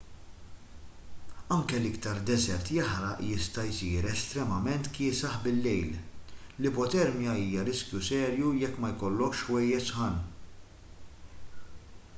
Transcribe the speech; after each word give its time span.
anki 1.55 1.75
l-iktar 1.81 2.21
deżert 2.29 2.71
jaħraq 2.77 3.19
jista' 3.25 3.65
jsir 3.73 4.07
estremament 4.13 4.89
kiesaħ 4.97 5.37
bil-lejl 5.45 5.93
l-ipotermja 6.01 7.39
hija 7.45 7.67
riskju 7.71 8.03
serju 8.11 8.55
jekk 8.65 8.85
ma 8.87 8.93
jkollokx 8.99 9.45
ħwejjeġ 9.51 9.89
sħan 9.95 10.19